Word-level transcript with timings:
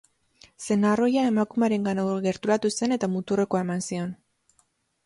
Senar 0.67 1.01
ohia 1.07 1.25
emakumearengana 1.33 2.07
gerturatu 2.25 2.73
zen 2.79 2.99
eta 2.99 3.13
muturrekoa 3.19 3.67
eman 3.69 3.89
zion. 3.91 4.15